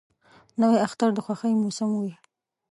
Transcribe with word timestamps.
نوی 0.61 0.77
اختر 0.85 1.09
د 1.13 1.19
خوښۍ 1.25 1.53
موسم 1.61 1.89
وي 2.01 2.13